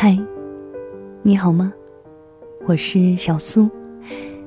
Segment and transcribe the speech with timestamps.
[0.00, 0.16] 嗨，
[1.22, 1.72] 你好吗？
[2.68, 3.68] 我是小苏，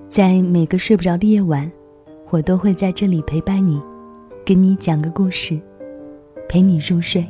[0.07, 1.69] 在每个睡不着的夜晚，
[2.29, 3.81] 我都会在这里陪伴你，
[4.45, 5.59] 给你讲个故事，
[6.47, 7.29] 陪你入睡。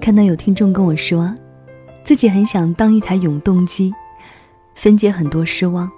[0.00, 1.32] 看到有听众跟我说，
[2.02, 3.94] 自己很想当一台永动机，
[4.74, 5.88] 分解很多失望，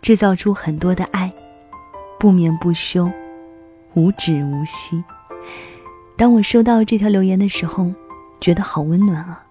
[0.00, 1.34] 制造出很多的爱，
[2.20, 3.10] 不眠不休，
[3.94, 5.02] 无止无息。
[6.16, 7.92] 当我收到这条留言的时候，
[8.38, 9.42] 觉得好温暖啊。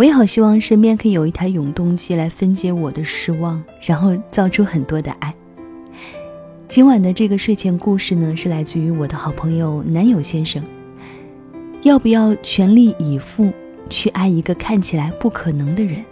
[0.00, 5.34] 我也好希望身边可以有一台永动机来分解我的失望，然后造出很多的爱。
[6.66, 10.64] 今晚的这个睡前故事呢，是来自于我的好朋友男友先生。
[11.82, 13.52] 要不要全力以赴
[13.90, 16.02] 去爱一个看起来不可能的人？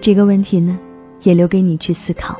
[0.00, 0.78] 这个问题呢，
[1.24, 2.38] 也留给你去思考。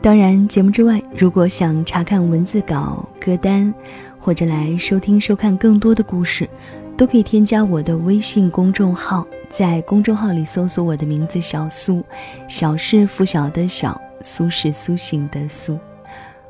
[0.00, 3.74] 当然，节目之外，如果想查看文字稿、歌单，
[4.18, 6.48] 或者来收听、收看更多的故事。
[6.98, 12.04] 都可以添加我的微信公众号，在公众号里搜索我的名字“小苏”，
[12.50, 15.78] 小是拂晓的小，苏是苏醒的苏。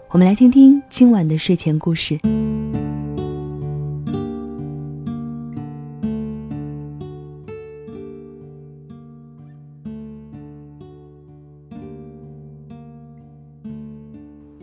[0.09, 2.19] 我们来听听今晚的睡前故事。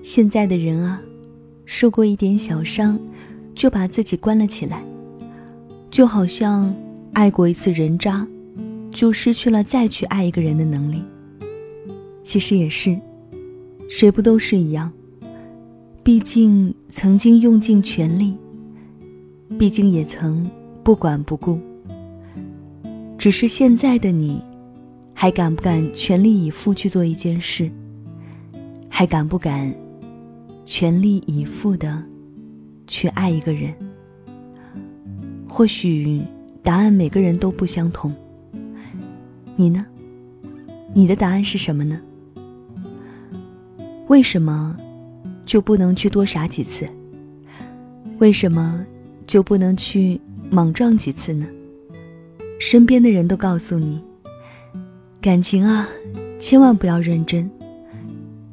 [0.01, 0.99] 现在的人啊，
[1.67, 2.99] 受过一点小伤，
[3.53, 4.83] 就把自己关了起来。
[5.95, 6.75] 就好像
[7.13, 8.27] 爱过一次人渣，
[8.91, 11.01] 就失去了再去爱一个人的能力。
[12.21, 12.99] 其实也是，
[13.89, 14.91] 谁不都是一样？
[16.03, 18.35] 毕竟曾经用尽全力，
[19.57, 20.51] 毕竟也曾
[20.83, 21.57] 不管不顾。
[23.17, 24.41] 只是现在的你，
[25.13, 27.71] 还敢不敢全力以赴去做一件事？
[28.89, 29.73] 还敢不敢
[30.65, 32.03] 全力以赴的
[32.85, 33.73] 去爱一个人？
[35.57, 36.21] 或许
[36.61, 38.13] 答案每个人都不相同。
[39.55, 39.85] 你呢？
[40.93, 41.97] 你的答案是什么呢？
[44.07, 44.75] 为什么
[45.45, 46.85] 就不能去多傻几次？
[48.17, 48.85] 为什么
[49.25, 51.47] 就不能去莽撞几次呢？
[52.59, 54.01] 身边的人都告诉你，
[55.21, 55.87] 感情啊，
[56.37, 57.49] 千万不要认真，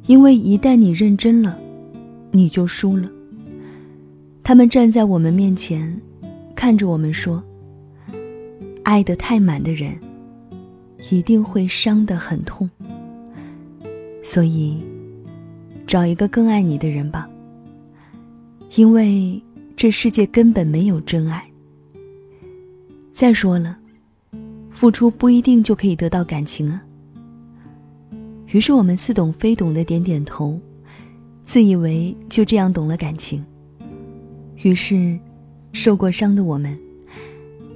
[0.07, 1.59] 因为一旦你认真了，
[2.31, 3.11] 你就输了。
[4.41, 5.99] 他们站在我们面前。
[6.63, 7.43] 看着我们说
[8.85, 9.99] ：“爱得太满的人，
[11.11, 12.69] 一定会伤得很痛。
[14.23, 14.81] 所以，
[15.85, 17.29] 找一个更爱你的人吧。
[18.77, 19.43] 因为
[19.75, 21.45] 这世界根本没有真爱。
[23.11, 23.77] 再说了，
[24.69, 26.81] 付出不一定就可以得到感情啊。”
[28.47, 30.57] 于是我们似懂非懂的点点头，
[31.43, 33.45] 自以为就这样懂了感情。
[34.63, 35.19] 于是。
[35.73, 36.77] 受过伤的我们，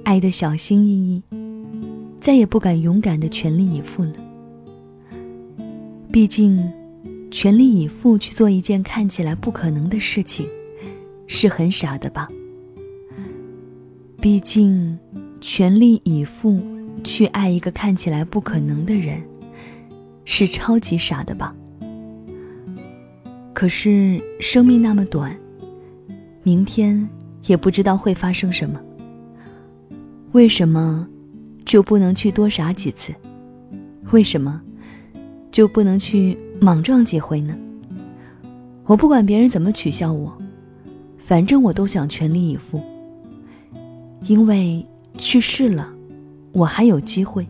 [0.04, 1.22] 爱的小心翼翼，
[2.20, 4.12] 再也不敢勇敢的全力以赴了。
[6.10, 6.72] 毕竟，
[7.28, 10.48] 全力以赴去做一件看起来不可能的事情，
[11.26, 12.28] 是很傻的吧？
[14.20, 14.96] 毕竟，
[15.40, 16.62] 全力以赴
[17.02, 19.20] 去爱一个看起来不可能的人，
[20.24, 21.54] 是超级傻的吧？
[23.52, 25.36] 可是，生命那么短，
[26.44, 27.06] 明天。
[27.48, 28.80] 也不知道会发生什么。
[30.32, 31.08] 为什么
[31.64, 33.12] 就不能去多傻几次？
[34.12, 34.62] 为什么
[35.50, 37.56] 就不能去莽撞几回呢？
[38.84, 40.32] 我不管别人怎么取笑我，
[41.18, 42.80] 反正我都想全力以赴。
[44.22, 44.86] 因为
[45.16, 45.88] 去试了，
[46.52, 47.44] 我还有机会；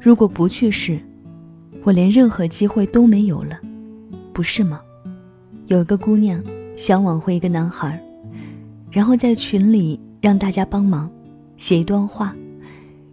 [0.00, 0.98] 如果不去试，
[1.84, 3.58] 我连任何机会都没有了，
[4.32, 4.80] 不是吗？
[5.66, 6.42] 有一个姑娘
[6.76, 8.00] 想挽回一个男孩。
[8.92, 11.10] 然后在群里让大家帮忙
[11.56, 12.36] 写一段话，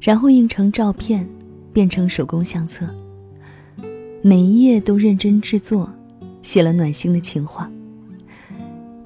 [0.02, 1.28] 然后印成照片，
[1.72, 2.86] 变成手工相册。
[4.22, 5.90] 每一页都认真制作，
[6.42, 7.72] 写了暖心的情话。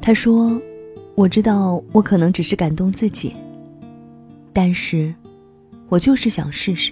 [0.01, 0.59] 他说
[1.13, 3.35] ：“我知道我可能只是感动自己，
[4.51, 5.13] 但是，
[5.89, 6.91] 我就是想试试。”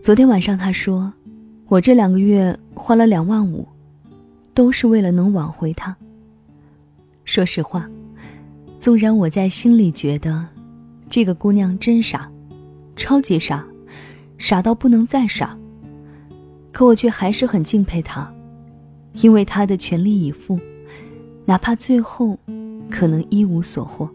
[0.00, 1.12] 昨天晚上他说
[1.66, 3.66] ：“我这两个月花了两万五，
[4.54, 5.94] 都是为了能挽回他。”
[7.28, 7.86] 说实话，
[8.80, 10.46] 纵然我在心里觉得
[11.10, 12.26] 这个姑娘真傻，
[12.96, 13.62] 超级傻，
[14.38, 15.54] 傻到不能再傻，
[16.72, 18.32] 可我却还是很敬佩她，
[19.12, 20.58] 因为她的全力以赴，
[21.44, 22.38] 哪怕最后
[22.90, 24.08] 可能一无所获。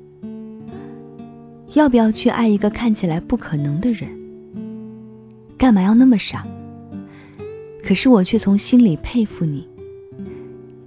[1.75, 4.09] 要不要去爱一个看起来不可能的人？
[5.55, 6.47] 干嘛要那么傻？
[7.83, 9.69] 可是我却从心里佩服你，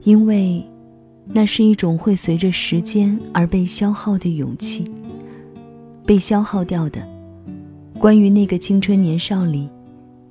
[0.02, 0.68] 因为。
[1.28, 4.84] 那是一种会随着时间而被消耗的勇气，
[6.06, 7.06] 被消耗掉的，
[7.98, 9.68] 关于那个青春年少里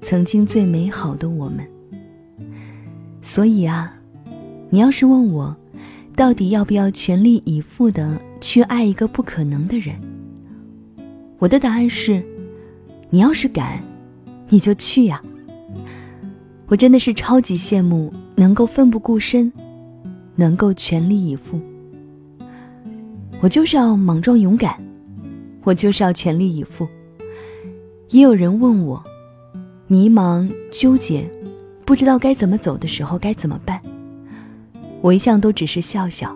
[0.02, 1.66] 曾经最美好的我们。
[3.22, 3.94] 所以啊，
[4.70, 5.56] 你要是问我，
[6.16, 9.96] 到底要不要全力以赴的去爱一个不可能的人？
[11.40, 12.24] 我的答案是，
[13.10, 13.84] 你要是敢，
[14.50, 15.22] 你就去呀。
[16.68, 19.52] 我真的是超级羡慕能够奋不顾身，
[20.36, 21.60] 能够全力以赴。
[23.42, 24.82] 我就是要莽撞勇敢，
[25.64, 26.88] 我就是要全力以赴。
[28.10, 29.04] 也有人问我，
[29.88, 31.30] 迷茫纠结，
[31.86, 33.82] 不知道该怎么走的时候该怎么办？
[35.02, 36.36] 我一向都只是笑笑。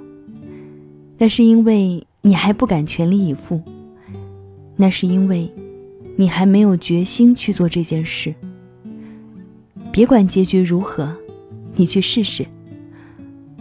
[1.18, 3.62] 那是因为你还不敢全力以赴，
[4.76, 5.52] 那是因为
[6.16, 8.34] 你还没有决心去做这件事。
[9.92, 11.16] 别管结局如何，
[11.76, 12.46] 你去试试。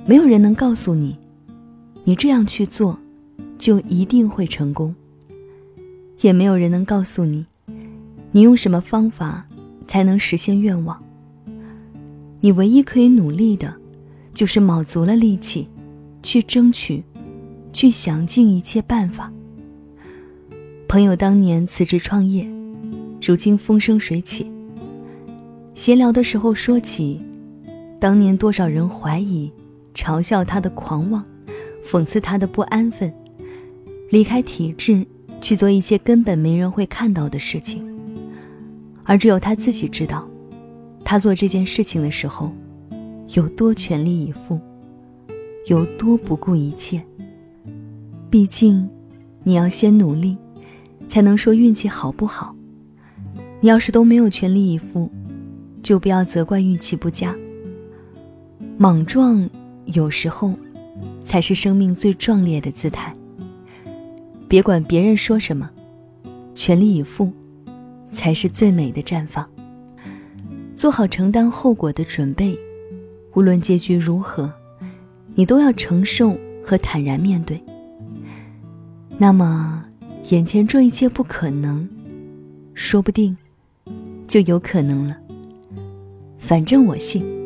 [0.09, 1.15] 没有人能告诉你，
[2.03, 2.99] 你这样去做，
[3.59, 4.95] 就一定会成功。
[6.23, 7.45] 也没有人能告诉你，
[8.33, 9.47] 你用什么方法
[9.87, 10.99] 才能实现愿望。
[12.41, 13.77] 你唯一可以努力的，
[14.33, 15.69] 就是卯足了力气，
[16.23, 17.05] 去争取，
[17.71, 19.31] 去想尽一切办法。
[20.89, 22.49] 朋友当年辞职创业，
[23.21, 24.51] 如今风生水起。
[25.75, 27.21] 闲聊的时候说起，
[28.01, 29.53] 当年多少人怀疑、
[29.99, 31.25] 嘲笑他的狂妄，
[31.85, 33.13] 讽刺他的不安分，
[34.11, 35.05] 离开体制
[35.41, 37.85] 去做一些根本没人会看到的事情，
[39.03, 40.31] 而只有他自己知道，
[41.05, 42.53] 他做这件事情的时候，
[43.31, 44.61] 有多全力以赴，
[45.67, 47.03] 有多不顾一切。
[48.31, 48.89] 毕竟，
[49.43, 50.39] 你要先努力，
[51.09, 52.55] 才能说运气好不好。
[53.61, 55.11] 你要是都没有全力以赴，
[55.83, 57.35] 就不要责怪运气不佳。
[58.77, 59.51] 莽撞
[59.93, 60.55] 有时候
[61.23, 63.15] 才是生命最壮烈的姿态。
[64.47, 65.69] 别管别人说什么，
[66.55, 67.33] 全力以赴
[68.11, 69.49] 才是最美的绽放。
[70.75, 72.59] 做好承担后果的准备，
[73.35, 74.53] 无论结局如何，
[75.35, 77.61] 你都要承受和坦然面对。
[79.17, 79.85] 那么，
[80.31, 81.89] 眼前这一切不可能，
[82.75, 83.37] 说不定
[84.27, 85.17] 就有可能了。
[86.39, 87.38] 反正我信。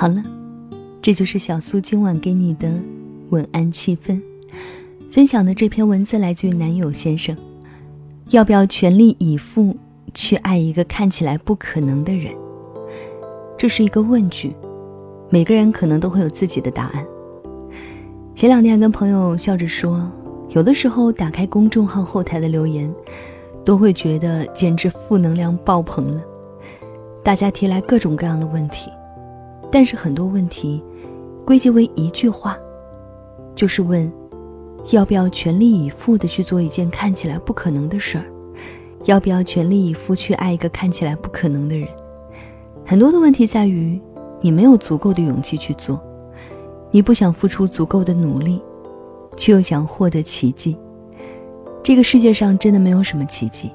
[0.00, 0.24] 好了，
[1.02, 2.72] 这就是小苏今晚给你的
[3.28, 4.18] 晚安气氛。
[5.10, 7.36] 分享的这篇文字来自于男友先生。
[8.30, 9.76] 要不要全力以赴
[10.14, 12.32] 去爱一个看起来不可能的人？
[13.58, 14.56] 这是一个问句，
[15.28, 17.06] 每个人可能都会有自己的答案。
[18.34, 20.10] 前两天跟朋友笑着说，
[20.48, 22.90] 有的时候打开公众号后台的留言，
[23.66, 26.22] 都会觉得简直负能量爆棚了。
[27.22, 28.90] 大家提来各种各样的问题，
[29.70, 30.82] 但是很多问题
[31.44, 32.56] 归结为一句话，
[33.54, 34.12] 就是问：
[34.90, 38.24] 要不要全力以赴的去做一件看起来不可能的事儿？
[39.04, 41.88] 要不要全力以赴去爱一个看起来不可能的人？
[42.84, 44.00] 很多的问题在于
[44.40, 46.00] 你没有足够的勇气去做。
[46.90, 48.60] 你不想付出足够的努力，
[49.36, 50.76] 却又想获得奇迹。
[51.82, 53.70] 这个世界上真的没有什么奇迹。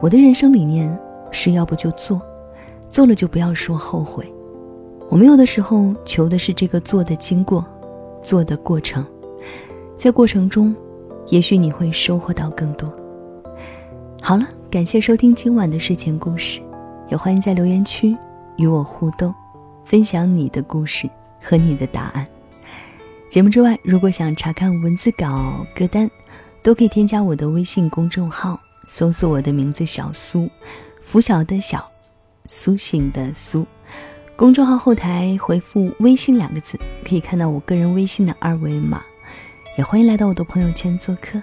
[0.00, 0.96] 我的人生理念
[1.30, 2.20] 是要不就做，
[2.90, 4.30] 做了就不要说后悔。
[5.10, 7.64] 我们有的时候求的是这个做的经过，
[8.22, 9.04] 做的过程，
[9.96, 10.74] 在过程中，
[11.28, 12.92] 也许你会收获到更多。
[14.20, 16.60] 好了，感谢收听今晚的睡前故事，
[17.08, 18.16] 也欢迎在留言区
[18.56, 19.34] 与我互动，
[19.84, 21.08] 分享你的故事。
[21.40, 22.26] 和你的答案。
[23.30, 26.10] 节目之外，如果想查看文字稿、歌单，
[26.62, 30.50] 都可以添加我的微信公众号，搜索我的名字“小苏”，
[31.00, 31.88] 拂晓的小，
[32.48, 33.64] 苏醒的苏。
[34.38, 39.02] 公众号后台回复“微信”两个字，可以看到我个人微信的二维码。
[39.76, 41.42] 也欢迎来到我的朋友圈做客。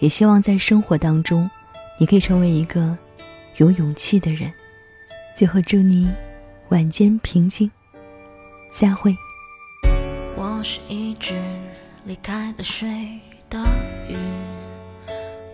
[0.00, 1.48] 也希望在生活当中，
[1.96, 2.98] 你可以成为一个
[3.58, 4.52] 有勇气的人。
[5.32, 6.10] 最后，祝你
[6.70, 7.70] 晚间平静。
[8.68, 9.16] 再会。
[10.34, 11.40] 我是一只
[12.04, 12.88] 离开了水
[13.48, 13.64] 的
[14.08, 14.16] 鱼，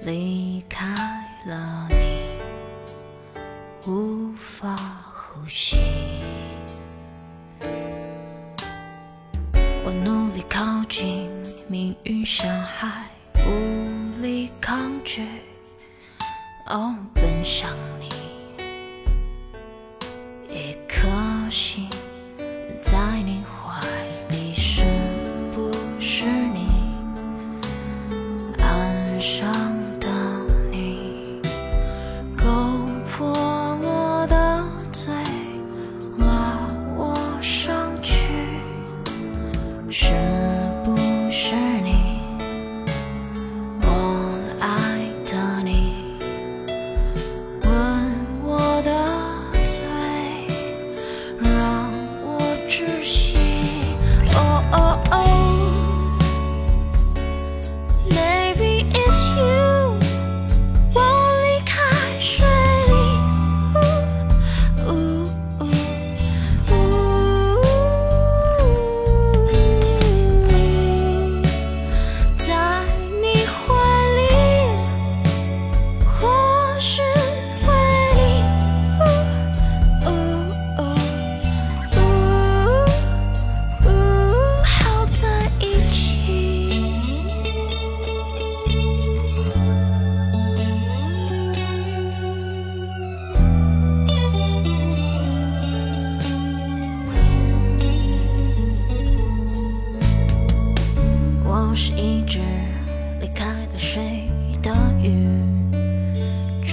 [0.06, 0.87] 离开
[1.47, 2.23] 了你，
[3.87, 4.75] 无法
[5.12, 5.76] 呼吸。
[10.34, 11.30] 力靠近，
[11.68, 13.04] 命运伤害，
[13.46, 15.22] 无力抗拒。
[16.66, 18.08] 哦，奔向你，
[20.50, 21.08] 一颗
[21.48, 21.83] 心。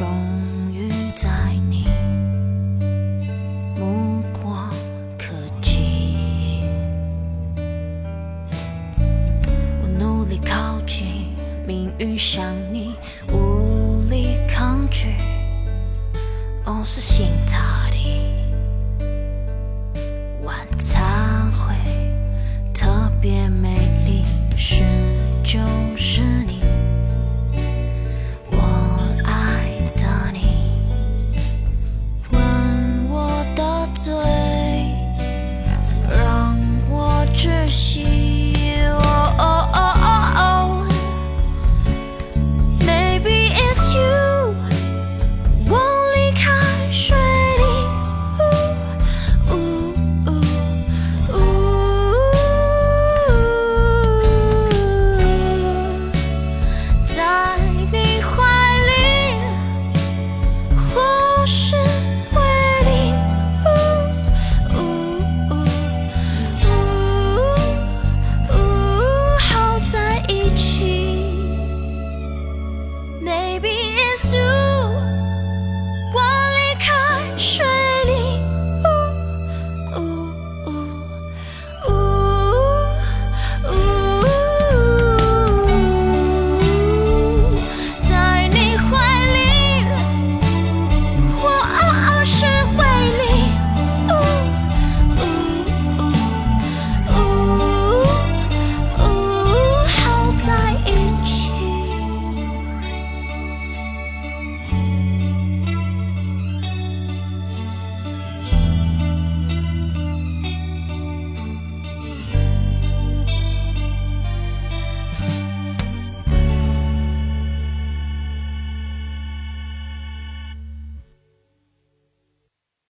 [0.01, 0.30] 中。